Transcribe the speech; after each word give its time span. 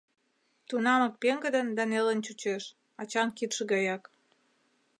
Тунамак 0.67 1.13
пеҥгыдын 1.21 1.67
да 1.77 1.83
нелын 1.91 2.19
чучеш— 2.25 2.63
ачан 3.01 3.29
кидше 3.37 3.63
гаяк. 3.71 4.03